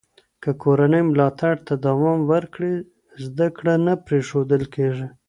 که 0.43 0.49
کورنۍ 0.63 1.03
ملاتړ 1.11 1.53
ته 1.67 1.73
دوام 1.87 2.19
ورکړي، 2.31 2.73
زده 3.25 3.47
کړه 3.57 3.73
نه 3.85 3.93
پرېښودل 4.05 4.63
کېږي. 4.75 5.07